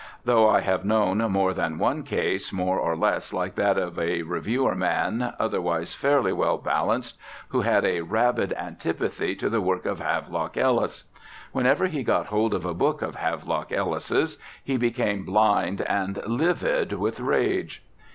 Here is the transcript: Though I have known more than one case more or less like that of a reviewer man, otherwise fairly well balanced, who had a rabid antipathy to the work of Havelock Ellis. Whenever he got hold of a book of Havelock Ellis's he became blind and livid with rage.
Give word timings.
Though 0.25 0.49
I 0.49 0.61
have 0.61 0.83
known 0.83 1.19
more 1.19 1.53
than 1.53 1.77
one 1.77 2.01
case 2.01 2.51
more 2.51 2.79
or 2.79 2.95
less 2.95 3.31
like 3.33 3.53
that 3.53 3.77
of 3.77 3.99
a 3.99 4.23
reviewer 4.23 4.73
man, 4.73 5.35
otherwise 5.39 5.93
fairly 5.93 6.33
well 6.33 6.57
balanced, 6.57 7.19
who 7.49 7.61
had 7.61 7.85
a 7.85 8.01
rabid 8.01 8.51
antipathy 8.53 9.35
to 9.35 9.47
the 9.47 9.61
work 9.61 9.85
of 9.85 9.99
Havelock 9.99 10.57
Ellis. 10.57 11.03
Whenever 11.51 11.85
he 11.85 12.01
got 12.01 12.25
hold 12.25 12.55
of 12.55 12.65
a 12.65 12.73
book 12.73 13.03
of 13.03 13.13
Havelock 13.13 13.71
Ellis's 13.71 14.39
he 14.63 14.75
became 14.75 15.23
blind 15.23 15.81
and 15.81 16.19
livid 16.25 16.93
with 16.93 17.19
rage. 17.19 17.83